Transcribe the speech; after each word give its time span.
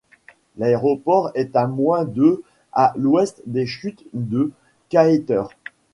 L'aéroport 0.57 1.29
est 1.35 1.55
à 1.55 1.67
moins 1.67 2.05
de 2.05 2.41
à 2.73 2.91
l'ouest 2.95 3.43
des 3.45 3.67
chutes 3.67 4.03
de 4.13 4.51
Kaieteur. 4.89 5.51